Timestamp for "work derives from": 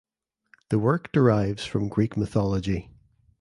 0.79-1.87